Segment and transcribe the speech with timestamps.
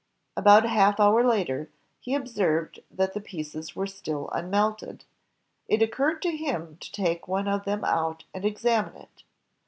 [0.35, 1.69] About a half hour later,
[1.99, 5.05] he ob served that the pieces were still unmelted.
[5.67, 9.21] It oc curred to him to take one of them out and examine it.